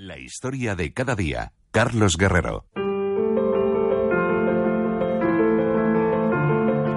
La 0.00 0.16
historia 0.16 0.76
de 0.76 0.92
cada 0.92 1.16
día. 1.16 1.50
Carlos 1.72 2.16
Guerrero. 2.16 2.66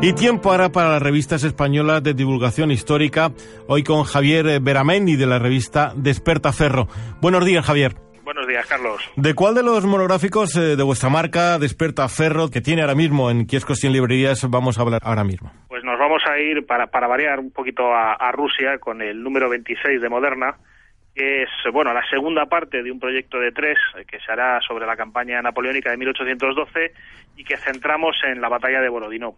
Y 0.04 0.14
tiempo 0.14 0.52
ahora 0.52 0.72
para 0.72 0.92
las 0.92 1.02
revistas 1.02 1.44
españolas 1.44 2.04
de 2.04 2.14
divulgación 2.14 2.70
histórica. 2.70 3.32
Hoy 3.68 3.84
con 3.84 4.04
Javier 4.04 4.60
Beramendi 4.60 5.16
de 5.16 5.26
la 5.26 5.40
revista 5.40 5.94
Desperta 5.96 6.54
Ferro. 6.54 6.88
Buenos 7.22 7.44
días, 7.44 7.66
Javier. 7.66 7.96
Buenos 8.24 8.46
días, 8.46 8.68
Carlos. 8.68 9.02
¿De 9.16 9.34
cuál 9.34 9.56
de 9.56 9.64
los 9.64 9.84
monográficos 9.84 10.56
eh, 10.56 10.76
de 10.76 10.84
vuestra 10.84 11.10
marca, 11.10 11.58
Desperta 11.58 12.08
Ferro, 12.08 12.52
que 12.52 12.62
tiene 12.62 12.84
ahora 12.84 12.94
mismo 12.94 13.32
en 13.32 13.48
kioscos 13.48 13.84
y 13.84 13.88
en 13.88 13.94
librerías, 13.94 14.48
vamos 14.48 14.78
a 14.78 14.84
hablar 14.84 15.02
ahora 15.04 15.24
mismo? 15.24 15.52
Pues 15.70 15.84
nos 15.84 15.98
vamos 15.98 16.22
a 16.30 16.38
ir, 16.38 16.68
para, 16.68 16.86
para 16.86 17.08
variar 17.08 17.40
un 17.40 17.50
poquito, 17.50 17.92
a, 17.92 18.14
a 18.14 18.32
Rusia 18.32 18.78
con 18.78 19.02
el 19.02 19.24
número 19.24 19.50
26 19.50 20.00
de 20.00 20.08
Moderna, 20.08 20.56
que 21.14 21.44
es 21.44 21.50
bueno 21.74 21.94
la 21.94 22.08
segunda 22.10 22.46
parte 22.46 22.84
de 22.84 22.92
un 22.92 23.00
proyecto 23.00 23.40
de 23.40 23.52
tres 23.52 23.78
eh, 23.98 24.06
que 24.06 24.20
se 24.20 24.32
hará 24.32 24.60
sobre 24.62 24.86
la 24.86 24.96
campaña 24.96 25.42
napoleónica 25.42 25.92
de 25.92 25.98
1812 25.98 26.94
y 27.38 27.44
que 27.44 27.58
centramos 27.58 28.16
en 28.24 28.42
la 28.42 28.50
batalla 28.50 28.82
de 28.82 28.90
Borodino. 28.90 29.36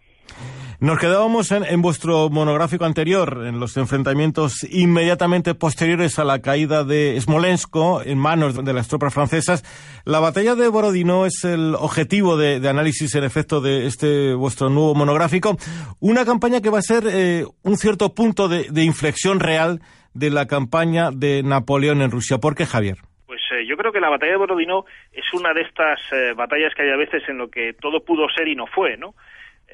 Nos 0.80 0.98
quedábamos 0.98 1.50
en, 1.52 1.64
en, 1.64 1.80
vuestro 1.80 2.28
monográfico 2.28 2.84
anterior, 2.84 3.44
en 3.46 3.58
los 3.58 3.76
enfrentamientos 3.76 4.64
inmediatamente 4.64 5.54
posteriores 5.54 6.18
a 6.18 6.24
la 6.24 6.40
caída 6.40 6.84
de 6.84 7.18
Smolensk 7.20 7.74
en 8.04 8.18
manos 8.18 8.62
de 8.62 8.72
las 8.72 8.88
tropas 8.88 9.14
francesas. 9.14 9.64
La 10.04 10.20
batalla 10.20 10.54
de 10.54 10.68
Borodino 10.68 11.26
es 11.26 11.44
el 11.44 11.74
objetivo 11.76 12.36
de, 12.36 12.68
análisis, 12.68 13.14
en 13.14 13.24
efecto, 13.24 13.60
de 13.60 13.86
este 13.86 14.34
vuestro 14.34 14.68
nuevo 14.68 14.94
monográfico. 14.94 15.56
Una 16.00 16.24
campaña 16.24 16.60
que 16.60 16.70
va 16.70 16.80
a 16.80 16.82
ser 16.82 17.04
eh, 17.08 17.46
un 17.62 17.78
cierto 17.78 18.14
punto 18.14 18.48
de 18.48 18.84
inflexión 18.84 19.40
real 19.40 19.80
de 20.14 20.30
la 20.30 20.46
campaña 20.46 21.10
de 21.10 21.42
Napoleón 21.42 22.02
en 22.02 22.10
Rusia. 22.10 22.38
¿Por 22.38 22.54
qué, 22.54 22.66
Javier? 22.66 22.96
Pues 23.26 23.42
eh, 23.52 23.66
yo 23.66 23.76
creo 23.76 23.92
que 23.92 24.00
la 24.00 24.10
batalla 24.10 24.32
de 24.32 24.38
Borodino 24.38 24.84
es 25.12 25.24
una 25.34 25.52
de 25.52 25.62
estas 25.62 26.00
eh, 26.12 26.32
batallas 26.34 26.72
que 26.74 26.82
hay 26.82 26.90
a 26.90 26.96
veces 26.96 27.22
en 27.28 27.38
lo 27.38 27.48
que 27.48 27.74
todo 27.74 28.04
pudo 28.04 28.28
ser 28.28 28.48
y 28.48 28.54
no 28.54 28.66
fue, 28.66 28.96
¿no? 28.96 29.14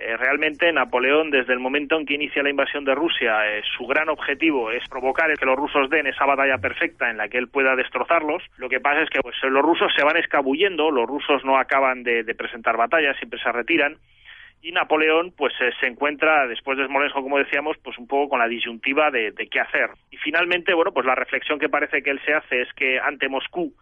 Eh, 0.02 0.16
realmente 0.16 0.72
Napoleón, 0.72 1.30
desde 1.30 1.52
el 1.52 1.58
momento 1.58 1.98
en 1.98 2.06
que 2.06 2.14
inicia 2.14 2.42
la 2.42 2.48
invasión 2.48 2.86
de 2.86 2.94
Rusia, 2.94 3.46
eh, 3.46 3.62
su 3.76 3.86
gran 3.86 4.08
objetivo 4.08 4.70
es 4.70 4.82
provocar 4.88 5.30
que 5.36 5.44
los 5.44 5.56
rusos 5.56 5.90
den 5.90 6.06
esa 6.06 6.24
batalla 6.24 6.56
perfecta 6.56 7.10
en 7.10 7.18
la 7.18 7.28
que 7.28 7.36
él 7.36 7.48
pueda 7.48 7.76
destrozarlos. 7.76 8.42
Lo 8.56 8.70
que 8.70 8.80
pasa 8.80 9.02
es 9.02 9.10
que 9.10 9.20
pues, 9.20 9.36
los 9.42 9.62
rusos 9.62 9.92
se 9.94 10.02
van 10.02 10.16
escabullendo, 10.16 10.90
los 10.90 11.06
rusos 11.06 11.44
no 11.44 11.58
acaban 11.58 12.02
de, 12.02 12.22
de 12.22 12.34
presentar 12.34 12.78
batallas, 12.78 13.16
siempre 13.18 13.40
se 13.40 13.52
retiran 13.52 13.98
y 14.62 14.72
Napoleón 14.72 15.32
pues 15.36 15.54
eh, 15.60 15.70
se 15.80 15.86
encuentra 15.86 16.46
después 16.46 16.76
de 16.76 16.86
Smolensk 16.86 17.14
como 17.14 17.38
decíamos 17.38 17.76
pues 17.82 17.96
un 17.98 18.06
poco 18.06 18.30
con 18.30 18.38
la 18.38 18.48
disyuntiva 18.48 19.10
de, 19.10 19.32
qué 19.50 19.60
hacer. 19.60 19.90
Y 20.10 20.16
finalmente 20.18 20.74
bueno 20.74 20.92
pues 20.92 21.06
la 21.06 21.14
reflexión 21.14 21.58
que 21.58 21.68
parece 21.68 22.02
que 22.02 22.10
él 22.10 22.20
se 22.24 22.34
hace 22.34 22.62
es 22.62 22.72
que 22.74 22.98
ante 22.98 23.28
Moscú 23.28 23.72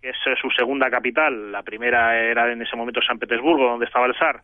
que 0.00 0.10
es 0.10 0.16
eh, 0.26 0.34
su 0.40 0.50
segunda 0.50 0.90
capital 0.90 1.50
la 1.50 1.62
primera 1.62 2.18
era 2.18 2.52
en 2.52 2.62
ese 2.62 2.76
momento 2.76 3.02
San 3.02 3.18
Petersburgo 3.18 3.68
donde 3.68 3.86
estaba 3.86 4.06
el 4.06 4.16
zar 4.16 4.42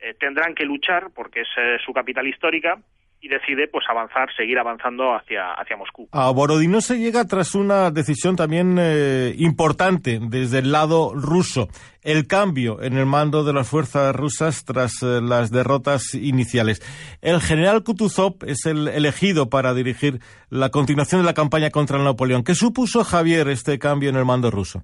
eh, 0.00 0.14
tendrán 0.18 0.54
que 0.54 0.64
luchar 0.64 1.08
porque 1.14 1.42
es 1.42 1.48
su 1.84 1.92
capital 1.92 2.26
histórica 2.26 2.78
y 3.24 3.28
decide 3.28 3.68
pues 3.68 3.86
avanzar, 3.88 4.28
seguir 4.36 4.58
avanzando 4.58 5.14
hacia, 5.14 5.52
hacia 5.52 5.78
Moscú. 5.78 6.06
A 6.12 6.30
Borodino 6.30 6.82
se 6.82 6.98
llega 6.98 7.24
tras 7.24 7.54
una 7.54 7.90
decisión 7.90 8.36
también 8.36 8.76
eh, 8.78 9.34
importante 9.38 10.20
desde 10.20 10.58
el 10.58 10.72
lado 10.72 11.14
ruso, 11.14 11.68
el 12.02 12.26
cambio 12.26 12.82
en 12.82 12.98
el 12.98 13.06
mando 13.06 13.42
de 13.42 13.54
las 13.54 13.66
fuerzas 13.66 14.14
rusas 14.14 14.66
tras 14.66 15.02
eh, 15.02 15.22
las 15.22 15.50
derrotas 15.50 16.14
iniciales. 16.14 16.82
El 17.22 17.40
general 17.40 17.82
Kutuzov 17.82 18.44
es 18.46 18.66
el 18.66 18.88
elegido 18.88 19.48
para 19.48 19.72
dirigir 19.72 20.20
la 20.50 20.68
continuación 20.68 21.22
de 21.22 21.26
la 21.26 21.32
campaña 21.32 21.70
contra 21.70 21.98
Napoleón. 21.98 22.44
¿Qué 22.44 22.54
supuso 22.54 23.04
Javier 23.04 23.48
este 23.48 23.78
cambio 23.78 24.10
en 24.10 24.16
el 24.16 24.26
mando 24.26 24.50
ruso? 24.50 24.82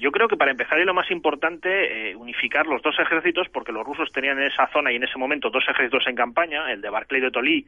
Yo 0.00 0.10
creo 0.10 0.28
que 0.28 0.36
para 0.36 0.50
empezar 0.50 0.78
y 0.78 0.84
lo 0.84 0.94
más 0.94 1.10
importante, 1.10 2.10
eh, 2.10 2.16
unificar 2.16 2.66
los 2.66 2.82
dos 2.82 2.98
ejércitos, 2.98 3.48
porque 3.48 3.72
los 3.72 3.86
rusos 3.86 4.10
tenían 4.12 4.38
en 4.38 4.48
esa 4.48 4.68
zona 4.72 4.92
y 4.92 4.96
en 4.96 5.04
ese 5.04 5.18
momento 5.18 5.50
dos 5.50 5.64
ejércitos 5.68 6.06
en 6.06 6.16
campaña, 6.16 6.72
el 6.72 6.80
de 6.80 6.90
Barclay 6.90 7.20
de 7.20 7.30
Tolly 7.30 7.66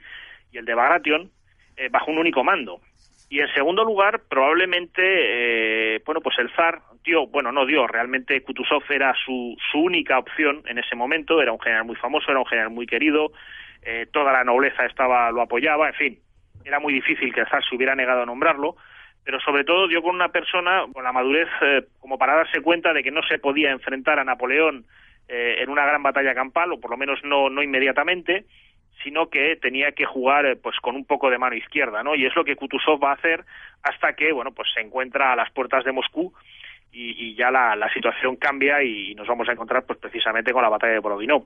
y 0.53 0.59
el 0.59 0.65
de 0.65 0.75
Bagration, 0.75 1.31
eh, 1.77 1.89
bajo 1.91 2.11
un 2.11 2.19
único 2.19 2.45
mando. 2.45 2.81
Y 3.31 3.39
en 3.39 3.49
segundo 3.55 3.85
lugar, 3.85 4.23
probablemente, 4.29 5.95
eh, 5.95 6.03
bueno, 6.05 6.21
pues 6.21 6.37
el 6.41 6.51
zar 6.51 6.83
dio, 7.05 7.29
bueno, 7.29 7.53
no 7.53 7.65
dio, 7.65 7.87
realmente 7.87 8.43
Kutuzov 8.43 8.83
era 8.91 9.15
su, 9.25 9.57
su 9.71 9.79
única 9.79 10.19
opción 10.19 10.63
en 10.67 10.79
ese 10.79 10.97
momento, 10.97 11.41
era 11.41 11.53
un 11.53 11.61
general 11.61 11.85
muy 11.85 11.95
famoso, 11.95 12.31
era 12.31 12.41
un 12.41 12.47
general 12.47 12.71
muy 12.71 12.87
querido, 12.87 13.31
eh, 13.83 14.07
toda 14.13 14.33
la 14.33 14.43
nobleza 14.43 14.85
estaba, 14.85 15.31
lo 15.31 15.43
apoyaba, 15.43 15.89
en 15.89 15.95
fin, 15.95 16.19
era 16.65 16.81
muy 16.81 16.93
difícil 16.93 17.33
que 17.33 17.41
el 17.41 17.49
zar 17.49 17.63
se 17.65 17.77
hubiera 17.77 17.95
negado 17.95 18.23
a 18.23 18.27
nombrarlo, 18.27 18.77
pero 19.25 19.41
sobre 19.41 19.65
todo 19.65 19.89
dio 19.89 20.03
con 20.03 20.15
una 20.15 20.31
persona 20.31 20.85
con 20.93 21.05
la 21.05 21.13
madurez 21.13 21.49
eh, 21.63 21.85
como 22.01 22.19
para 22.19 22.37
darse 22.37 22.61
cuenta 22.63 22.93
de 22.93 23.03
que 23.03 23.11
no 23.11 23.23
se 23.23 23.39
podía 23.39 23.71
enfrentar 23.71 24.19
a 24.19 24.25
Napoleón 24.25 24.85
eh, 25.29 25.57
en 25.61 25.71
una 25.71 25.87
gran 25.87 26.03
batalla 26.03 26.35
campal, 26.35 26.73
o 26.73 26.81
por 26.81 26.91
lo 26.91 26.97
menos 26.97 27.23
no, 27.23 27.51
no 27.51 27.63
inmediatamente, 27.63 28.47
sino 29.03 29.31
que 29.31 29.57
tenía 29.57 29.93
que 29.93 30.05
jugar 30.05 30.47
eh, 30.47 30.57
pues 30.57 30.77
con 30.81 30.97
un 30.97 31.05
poco 31.05 31.31
de 31.31 31.39
mano 31.39 31.57
izquierda, 31.57 32.03
¿no? 32.03 32.15
Y 32.15 32.27
es 32.27 32.35
lo 32.35 32.45
que 32.45 32.57
Kutuzov 32.57 33.03
va 33.03 33.11
a 33.11 33.15
hacer 33.15 33.45
hasta 33.83 34.15
que, 34.15 34.33
bueno, 34.33 34.53
pues 34.53 34.69
se 34.75 34.81
encuentra 34.81 35.33
a 35.33 35.37
las 35.37 35.51
puertas 35.53 35.85
de 35.85 35.93
Moscú 35.93 36.33
y, 36.93 37.31
y, 37.31 37.37
ya 37.37 37.51
la, 37.51 37.77
la, 37.77 37.93
situación 37.93 38.37
cambia 38.37 38.83
y 38.83 39.15
nos 39.15 39.27
vamos 39.29 39.49
a 39.49 39.53
encontrar 39.53 39.85
pues 39.87 39.99
precisamente 39.99 40.53
con 40.53 40.63
la 40.63 40.69
batalla 40.69 40.95
de 40.95 40.99
Borodino. 40.99 41.45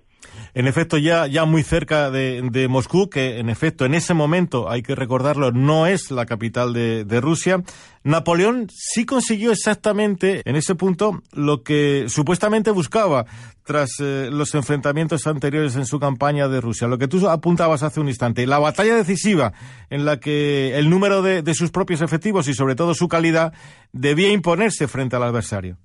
En 0.55 0.67
efecto, 0.67 0.97
ya, 0.97 1.27
ya 1.27 1.45
muy 1.45 1.63
cerca 1.63 2.11
de, 2.11 2.43
de, 2.51 2.69
Moscú, 2.69 3.11
que 3.11 3.39
en 3.39 3.51
efecto 3.51 3.85
en 3.85 3.95
ese 3.95 4.15
momento, 4.15 4.71
hay 4.71 4.83
que 4.83 4.95
recordarlo, 4.95 5.53
no 5.53 5.87
es 5.87 6.11
la 6.11 6.27
capital 6.27 6.73
de, 6.73 7.05
de 7.05 7.21
Rusia, 7.21 7.59
Napoleón 8.05 8.67
sí 8.69 9.07
consiguió 9.07 9.51
exactamente 9.51 10.43
en 10.45 10.57
ese 10.57 10.75
punto 10.75 11.23
lo 11.35 11.63
que 11.63 12.05
supuestamente 12.09 12.71
buscaba 12.71 13.25
tras 13.65 13.99
eh, 13.99 14.29
los 14.31 14.55
enfrentamientos 14.55 15.27
anteriores 15.27 15.75
en 15.77 15.87
su 15.87 15.99
campaña 15.99 16.47
de 16.49 16.61
Rusia. 16.61 16.87
Lo 16.87 16.99
que 16.99 17.09
tú 17.09 17.27
apuntabas 17.27 17.83
hace 17.83 18.01
un 18.01 18.09
instante, 18.09 18.47
la 18.47 18.59
batalla 18.59 18.95
decisiva 18.95 19.53
en 19.89 20.05
la 20.05 20.21
que 20.21 20.77
el 20.77 20.91
número 20.91 21.23
de, 21.23 21.41
de 21.41 21.55
sus 21.55 21.71
propios 21.71 22.03
efectivos 22.03 22.47
y 22.47 22.53
sobre 22.53 22.75
todo 22.75 22.93
su 22.93 23.09
calidad 23.09 23.55
debía 23.93 24.31
imponerse 24.31 24.87
frente 24.87 25.17
al 25.17 25.23
adversario. 25.23 25.79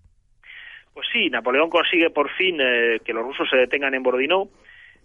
Pues 0.94 1.08
sí, 1.14 1.30
Napoleón 1.30 1.70
consigue 1.70 2.10
por 2.10 2.30
fin 2.32 2.58
eh, 2.60 3.00
que 3.06 3.14
los 3.14 3.24
rusos 3.24 3.48
se 3.50 3.56
detengan 3.56 3.94
en 3.94 4.04
Borodino. 4.04 4.50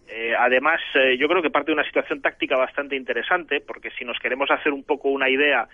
Eh, 0.08 0.32
además, 0.36 0.80
yo 1.18 1.28
creo 1.28 1.40
que 1.40 1.48
parte 1.48 1.70
de 1.70 1.74
una 1.74 1.84
situación 1.86 2.20
táctica 2.20 2.58
bastante 2.58 2.94
interesante, 2.94 3.60
porque 3.60 3.90
si 3.98 4.04
nos 4.04 4.18
queremos 4.18 4.50
hacer 4.50 4.72
un 4.72 4.84
poco 4.84 5.08
una 5.08 5.30
idea 5.30 5.66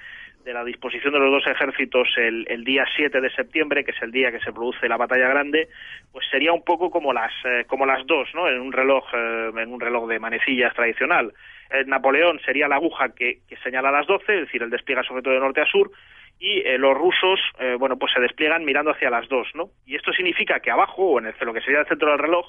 de 0.45 0.55
la 0.55 0.65
disposición 0.65 1.12
de 1.12 1.19
los 1.19 1.31
dos 1.31 1.47
ejércitos 1.47 2.09
el, 2.17 2.47
el 2.49 2.65
día 2.65 2.84
7 2.97 3.21
de 3.21 3.31
septiembre, 3.31 3.84
que 3.84 3.91
es 3.91 4.03
el 4.03 4.11
día 4.11 4.33
que 4.33 4.41
se 4.41 4.53
produce 4.53 4.89
la 4.89 4.97
batalla 4.97 5.28
grande, 5.28 5.69
pues 6.12 6.27
sería 6.31 6.53
un 6.53 6.65
poco 6.65 6.91
como 6.91 7.12
las 7.12 7.33
eh, 7.45 7.65
como 7.67 7.87
las 7.87 8.06
dos, 8.06 8.28
¿no? 8.34 8.49
En 8.49 8.61
un 8.61 8.73
reloj 8.73 9.05
eh, 9.12 9.50
en 9.56 9.73
un 9.73 9.81
reloj 9.81 10.09
de 10.09 10.19
manecillas 10.19 10.75
tradicional. 10.75 11.33
El 11.71 11.89
Napoleón 11.89 12.41
sería 12.45 12.69
la 12.69 12.77
aguja 12.77 13.11
que, 13.15 13.41
que 13.49 13.56
señala 13.59 13.91
las 13.91 14.06
12, 14.06 14.34
es 14.34 14.41
decir, 14.47 14.62
el 14.62 14.71
despliega 14.71 15.03
sobre 15.03 15.23
todo 15.23 15.34
de 15.34 15.41
norte 15.41 15.61
a 15.61 15.67
sur, 15.67 15.91
y 16.39 16.61
eh, 16.61 16.79
los 16.79 16.97
rusos, 16.97 17.39
eh, 17.59 17.77
bueno, 17.79 17.99
pues 17.99 18.12
se 18.12 18.21
despliegan 18.21 18.64
mirando 18.64 18.93
hacia 18.93 19.11
las 19.11 19.29
dos, 19.29 19.49
¿no? 19.55 19.70
Y 19.87 19.94
esto 19.94 20.12
significa 20.12 20.61
que 20.61 20.70
abajo, 20.70 21.03
o 21.03 21.19
en 21.19 21.26
el, 21.26 21.35
lo 21.43 21.53
que 21.53 21.61
sería 21.61 21.81
el 21.81 21.87
centro 21.87 22.11
del 22.11 22.19
reloj, 22.19 22.47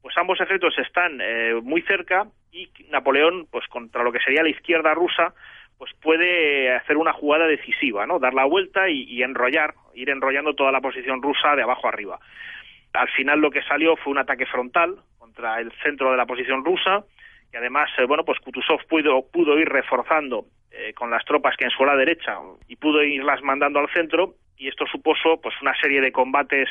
pues 0.00 0.16
ambos 0.16 0.40
ejércitos 0.40 0.76
están 0.78 1.20
muy 1.62 1.80
cerca 1.82 2.26
y 2.50 2.68
Napoleón, 2.90 3.46
pues 3.48 3.68
contra 3.68 4.02
lo 4.02 4.10
que 4.10 4.18
sería 4.18 4.42
la 4.42 4.48
izquierda 4.48 4.94
rusa, 4.94 5.32
pues 5.82 5.94
puede 6.00 6.72
hacer 6.76 6.96
una 6.96 7.12
jugada 7.12 7.48
decisiva, 7.48 8.06
¿no? 8.06 8.20
Dar 8.20 8.34
la 8.34 8.44
vuelta 8.44 8.88
y, 8.88 9.20
enrollar, 9.20 9.74
ir 9.94 10.10
enrollando 10.10 10.54
toda 10.54 10.70
la 10.70 10.80
posición 10.80 11.20
rusa 11.20 11.56
de 11.56 11.64
abajo 11.64 11.88
arriba. 11.88 12.20
Al 12.92 13.08
final 13.08 13.40
lo 13.40 13.50
que 13.50 13.62
salió 13.62 13.96
fue 13.96 14.12
un 14.12 14.18
ataque 14.18 14.46
frontal 14.46 14.94
contra 15.18 15.58
el 15.58 15.72
centro 15.82 16.12
de 16.12 16.16
la 16.16 16.24
posición 16.24 16.64
rusa 16.64 17.02
y 17.52 17.56
además, 17.56 17.90
eh, 17.98 18.04
bueno, 18.04 18.24
pues 18.24 18.38
Kutuzov 18.38 18.86
pudo, 18.86 19.26
pudo 19.32 19.58
ir 19.58 19.68
reforzando 19.68 20.44
eh, 20.70 20.92
con 20.94 21.10
las 21.10 21.24
tropas 21.24 21.56
que 21.56 21.64
en 21.64 21.72
su 21.72 21.82
ala 21.82 21.96
derecha 21.96 22.38
y 22.68 22.76
pudo 22.76 23.02
irlas 23.02 23.42
mandando 23.42 23.80
al 23.80 23.92
centro 23.92 24.34
y 24.56 24.68
esto 24.68 24.86
supuso 24.86 25.40
pues 25.42 25.56
una 25.62 25.74
serie 25.80 26.00
de 26.00 26.12
combates 26.12 26.68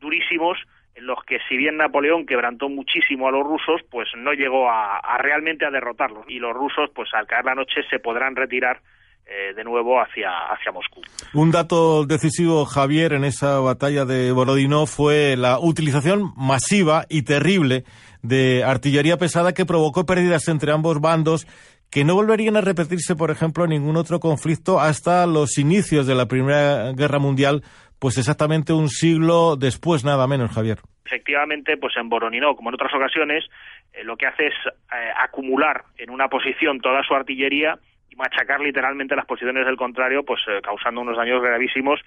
durísimos 0.00 0.58
en 0.94 1.06
los 1.06 1.18
que 1.24 1.38
si 1.48 1.56
bien 1.56 1.76
Napoleón 1.76 2.26
quebrantó 2.26 2.68
muchísimo 2.68 3.28
a 3.28 3.30
los 3.30 3.44
rusos, 3.44 3.80
pues 3.90 4.08
no 4.16 4.32
llegó 4.32 4.68
a, 4.70 5.00
realmente 5.18 5.64
a 5.64 5.70
derrotarlos 5.70 6.24
y 6.28 6.38
los 6.38 6.54
rusos 6.54 6.90
pues 6.94 7.08
al 7.14 7.26
caer 7.26 7.44
la 7.44 7.54
noche 7.54 7.82
se 7.88 7.98
podrán 7.98 8.36
retirar 8.36 8.80
eh, 9.26 9.54
de 9.54 9.62
nuevo 9.62 10.00
hacia, 10.00 10.30
hacia 10.50 10.72
Moscú. 10.72 11.02
Un 11.34 11.52
dato 11.52 12.04
decisivo, 12.04 12.64
Javier, 12.64 13.12
en 13.12 13.24
esa 13.24 13.60
batalla 13.60 14.04
de 14.04 14.32
Borodino 14.32 14.86
fue 14.86 15.36
la 15.36 15.60
utilización 15.60 16.32
masiva 16.36 17.04
y 17.08 17.22
terrible 17.22 17.84
de 18.22 18.64
artillería 18.64 19.16
pesada 19.16 19.54
que 19.54 19.64
provocó 19.64 20.04
pérdidas 20.04 20.48
entre 20.48 20.72
ambos 20.72 21.00
bandos 21.00 21.46
que 21.90 22.04
no 22.04 22.14
volverían 22.14 22.56
a 22.56 22.60
repetirse, 22.60 23.16
por 23.16 23.30
ejemplo, 23.30 23.64
en 23.64 23.70
ningún 23.70 23.96
otro 23.96 24.20
conflicto 24.20 24.80
hasta 24.80 25.26
los 25.26 25.58
inicios 25.58 26.06
de 26.06 26.14
la 26.14 26.26
Primera 26.26 26.92
Guerra 26.92 27.18
Mundial, 27.18 27.64
pues 28.00 28.16
exactamente 28.16 28.72
un 28.72 28.88
siglo 28.88 29.56
después, 29.56 30.04
nada 30.04 30.26
menos, 30.26 30.50
Javier. 30.52 30.78
Efectivamente, 31.04 31.76
pues 31.76 31.94
en 31.96 32.08
Borodino, 32.08 32.56
como 32.56 32.70
en 32.70 32.74
otras 32.74 32.94
ocasiones, 32.94 33.44
eh, 33.92 34.02
lo 34.04 34.16
que 34.16 34.26
hace 34.26 34.46
es 34.46 34.54
eh, 34.66 35.10
acumular 35.22 35.84
en 35.98 36.10
una 36.10 36.28
posición 36.28 36.80
toda 36.80 37.02
su 37.02 37.14
artillería 37.14 37.78
y 38.08 38.16
machacar 38.16 38.60
literalmente 38.60 39.14
las 39.14 39.26
posiciones 39.26 39.66
del 39.66 39.76
contrario, 39.76 40.24
pues 40.24 40.40
eh, 40.48 40.60
causando 40.62 41.02
unos 41.02 41.18
daños 41.18 41.42
gravísimos, 41.42 42.00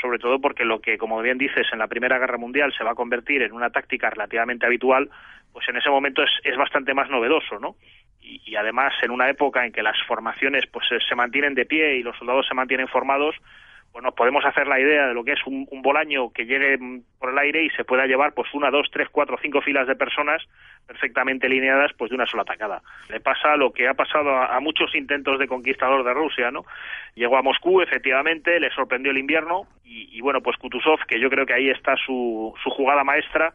sobre 0.00 0.18
todo 0.18 0.38
porque 0.38 0.66
lo 0.66 0.80
que, 0.80 0.98
como 0.98 1.20
bien 1.22 1.38
dices, 1.38 1.66
en 1.72 1.78
la 1.78 1.88
Primera 1.88 2.18
Guerra 2.18 2.36
Mundial 2.36 2.74
se 2.76 2.84
va 2.84 2.90
a 2.90 2.96
convertir 2.96 3.40
en 3.40 3.52
una 3.52 3.70
táctica 3.70 4.10
relativamente 4.10 4.66
habitual, 4.66 5.08
pues 5.50 5.66
en 5.70 5.76
ese 5.76 5.88
momento 5.88 6.22
es, 6.22 6.30
es 6.44 6.58
bastante 6.58 6.92
más 6.92 7.08
novedoso, 7.08 7.58
¿no? 7.58 7.76
Y, 8.20 8.42
y, 8.44 8.56
además 8.56 8.92
en 9.02 9.12
una 9.12 9.30
época 9.30 9.64
en 9.64 9.72
que 9.72 9.82
las 9.82 9.96
formaciones 10.06 10.66
pues 10.66 10.86
se 10.88 11.14
mantienen 11.14 11.54
de 11.54 11.64
pie 11.64 11.96
y 11.96 12.02
los 12.02 12.18
soldados 12.18 12.46
se 12.46 12.54
mantienen 12.54 12.88
formados, 12.88 13.34
pues 13.92 14.04
nos 14.04 14.14
podemos 14.14 14.44
hacer 14.44 14.66
la 14.66 14.78
idea 14.78 15.06
de 15.06 15.14
lo 15.14 15.24
que 15.24 15.32
es 15.32 15.46
un, 15.46 15.66
bolaño 15.82 16.30
que 16.32 16.44
llegue 16.44 16.78
por 17.18 17.30
el 17.30 17.38
aire 17.38 17.64
y 17.64 17.70
se 17.70 17.84
pueda 17.84 18.06
llevar 18.06 18.34
pues 18.34 18.52
una, 18.54 18.70
dos, 18.70 18.88
tres, 18.92 19.08
cuatro, 19.10 19.38
cinco 19.40 19.60
filas 19.62 19.86
de 19.86 19.96
personas 19.96 20.42
perfectamente 20.86 21.46
alineadas 21.46 21.92
pues 21.96 22.10
de 22.10 22.16
una 22.16 22.26
sola 22.26 22.42
atacada. 22.42 22.82
Le 23.08 23.20
pasa 23.20 23.56
lo 23.56 23.72
que 23.72 23.88
ha 23.88 23.94
pasado 23.94 24.36
a, 24.36 24.60
muchos 24.60 24.94
intentos 24.94 25.38
de 25.38 25.48
conquistador 25.48 26.04
de 26.04 26.14
Rusia, 26.14 26.50
¿no? 26.50 26.64
Llegó 27.14 27.38
a 27.38 27.42
Moscú, 27.42 27.80
efectivamente, 27.80 28.60
le 28.60 28.70
sorprendió 28.70 29.10
el 29.10 29.18
invierno 29.18 29.66
y, 29.84 30.16
y 30.16 30.20
bueno, 30.20 30.42
pues 30.42 30.56
Kutuzov, 30.58 31.00
que 31.06 31.18
yo 31.18 31.30
creo 31.30 31.46
que 31.46 31.54
ahí 31.54 31.70
está 31.70 31.96
su, 31.96 32.54
su 32.62 32.70
jugada 32.70 33.04
maestra, 33.04 33.54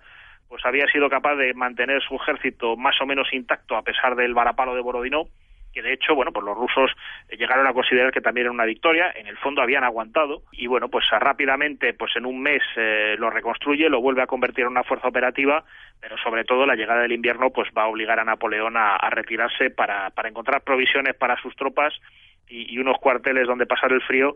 pues 0.49 0.65
había 0.65 0.87
sido 0.87 1.09
capaz 1.09 1.35
de 1.35 1.53
mantener 1.53 2.01
su 2.01 2.15
ejército 2.15 2.75
más 2.75 2.99
o 3.01 3.05
menos 3.05 3.31
intacto 3.33 3.75
a 3.75 3.83
pesar 3.83 4.15
del 4.15 4.33
varapalo 4.33 4.75
de 4.75 4.81
Borodino 4.81 5.27
que 5.73 5.81
de 5.81 5.93
hecho, 5.93 6.15
bueno, 6.15 6.31
pues 6.31 6.45
los 6.45 6.55
rusos 6.57 6.91
llegaron 7.37 7.67
a 7.67 7.73
considerar 7.73 8.11
que 8.11 8.21
también 8.21 8.45
era 8.45 8.51
una 8.51 8.65
victoria, 8.65 9.11
en 9.15 9.27
el 9.27 9.37
fondo 9.37 9.61
habían 9.61 9.83
aguantado 9.83 10.43
y 10.51 10.67
bueno, 10.67 10.89
pues 10.89 11.05
rápidamente, 11.09 11.93
pues 11.93 12.15
en 12.15 12.25
un 12.25 12.41
mes 12.41 12.61
eh, 12.75 13.15
lo 13.17 13.29
reconstruye, 13.29 13.89
lo 13.89 14.01
vuelve 14.01 14.21
a 14.21 14.27
convertir 14.27 14.65
en 14.65 14.71
una 14.71 14.83
fuerza 14.83 15.07
operativa, 15.07 15.63
pero 15.99 16.17
sobre 16.17 16.45
todo 16.45 16.65
la 16.65 16.75
llegada 16.75 17.01
del 17.01 17.11
invierno 17.11 17.49
pues 17.49 17.69
va 17.77 17.83
a 17.83 17.87
obligar 17.87 18.19
a 18.19 18.23
Napoleón 18.23 18.77
a, 18.77 18.97
retirarse 19.09 19.69
para, 19.69 20.09
para 20.11 20.29
encontrar 20.29 20.61
provisiones 20.61 21.15
para 21.15 21.35
sus 21.41 21.55
tropas 21.55 21.93
y 22.47 22.77
unos 22.77 22.99
cuarteles 22.99 23.47
donde 23.47 23.65
pasar 23.65 23.91
el 23.91 24.01
frío 24.01 24.35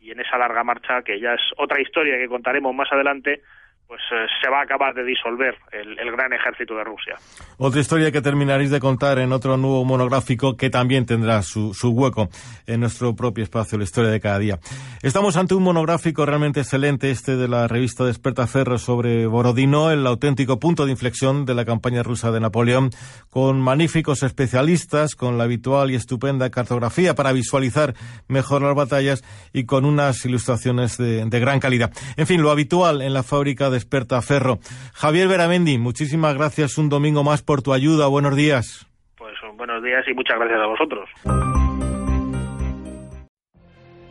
y 0.00 0.10
en 0.10 0.20
esa 0.20 0.38
larga 0.38 0.64
marcha 0.64 1.02
que 1.02 1.20
ya 1.20 1.34
es 1.34 1.42
otra 1.56 1.80
historia 1.80 2.16
que 2.16 2.28
contaremos 2.28 2.74
más 2.74 2.90
adelante 2.92 3.42
pues 3.88 4.02
eh, 4.12 4.26
se 4.42 4.50
va 4.50 4.60
a 4.60 4.62
acabar 4.64 4.92
de 4.92 5.02
disolver 5.02 5.56
el, 5.72 5.98
el, 5.98 6.12
gran 6.12 6.30
ejército 6.34 6.76
de 6.76 6.84
Rusia. 6.84 7.16
Otra 7.56 7.80
historia 7.80 8.12
que 8.12 8.20
terminaréis 8.20 8.70
de 8.70 8.80
contar 8.80 9.18
en 9.18 9.32
otro 9.32 9.56
nuevo 9.56 9.82
monográfico 9.86 10.58
que 10.58 10.68
también 10.68 11.06
tendrá 11.06 11.40
su, 11.40 11.72
su, 11.72 11.88
hueco 11.88 12.28
en 12.66 12.80
nuestro 12.80 13.16
propio 13.16 13.44
espacio, 13.44 13.78
la 13.78 13.84
historia 13.84 14.10
de 14.10 14.20
cada 14.20 14.38
día. 14.38 14.58
Estamos 15.02 15.38
ante 15.38 15.54
un 15.54 15.62
monográfico 15.62 16.26
realmente 16.26 16.60
excelente, 16.60 17.10
este 17.10 17.36
de 17.36 17.48
la 17.48 17.66
revista 17.66 18.04
Desperta 18.04 18.46
Ferro 18.46 18.76
sobre 18.76 19.26
Borodino, 19.26 19.90
el 19.90 20.06
auténtico 20.06 20.60
punto 20.60 20.84
de 20.84 20.92
inflexión 20.92 21.46
de 21.46 21.54
la 21.54 21.64
campaña 21.64 22.02
rusa 22.02 22.30
de 22.30 22.40
Napoleón, 22.40 22.90
con 23.30 23.58
magníficos 23.58 24.22
especialistas, 24.22 25.14
con 25.14 25.38
la 25.38 25.44
habitual 25.44 25.90
y 25.90 25.94
estupenda 25.94 26.50
cartografía 26.50 27.14
para 27.14 27.32
visualizar 27.32 27.94
mejor 28.28 28.60
las 28.60 28.74
batallas 28.74 29.24
y 29.54 29.64
con 29.64 29.86
unas 29.86 30.22
ilustraciones 30.26 30.98
de, 30.98 31.24
de 31.24 31.40
gran 31.40 31.58
calidad. 31.58 31.90
En 32.18 32.26
fin, 32.26 32.42
lo 32.42 32.50
habitual 32.50 33.00
en 33.00 33.14
la 33.14 33.22
fábrica 33.22 33.70
de 33.70 33.77
Desperta 33.78 34.20
Ferro. 34.22 34.58
Javier 34.92 35.28
Veramendi, 35.28 35.78
muchísimas 35.78 36.34
gracias 36.34 36.78
un 36.78 36.88
domingo 36.88 37.22
más 37.22 37.42
por 37.42 37.62
tu 37.62 37.72
ayuda. 37.72 38.08
Buenos 38.08 38.34
días. 38.34 38.86
Pues 39.16 39.34
buenos 39.56 39.82
días 39.84 40.04
y 40.08 40.14
muchas 40.14 40.36
gracias 40.36 40.60
a 40.60 40.66
vosotros. 40.66 41.08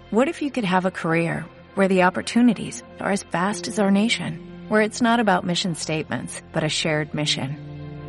What 0.10 0.30
if 0.30 0.42
you 0.42 0.52
could 0.52 0.64
have 0.64 0.86
a 0.86 0.92
career 0.92 1.44
where 1.76 1.90
the 1.90 2.04
opportunities 2.04 2.82
are 3.02 3.12
as 3.12 3.24
vast 3.24 3.68
as 3.68 3.78
our 3.78 3.92
nation, 3.92 4.40
where 4.70 4.82
it's 4.82 5.02
not 5.02 5.20
about 5.20 5.44
mission 5.44 5.76
statements, 5.76 6.42
but 6.54 6.64
a 6.64 6.70
shared 6.70 7.14
mission? 7.14 7.58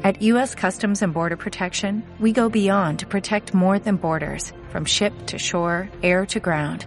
At 0.05 0.23
U.S. 0.23 0.55
Customs 0.55 1.03
and 1.03 1.13
Border 1.13 1.37
Protection, 1.37 2.05
we 2.21 2.31
go 2.31 2.49
beyond 2.49 3.01
to 3.01 3.07
protect 3.07 3.53
more 3.53 3.81
than 3.81 3.97
borders, 3.97 4.53
from 4.71 4.85
ship 4.85 5.13
to 5.27 5.39
shore, 5.39 5.91
air 6.05 6.25
to 6.27 6.39
ground 6.39 6.87